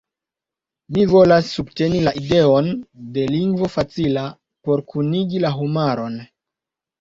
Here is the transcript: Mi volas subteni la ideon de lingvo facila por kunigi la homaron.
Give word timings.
Mi 0.95 1.01
volas 1.09 1.51
subteni 1.57 2.01
la 2.07 2.13
ideon 2.21 2.69
de 3.17 3.27
lingvo 3.33 3.69
facila 3.75 4.25
por 4.71 4.83
kunigi 4.95 5.43
la 5.47 5.55
homaron. 5.61 6.19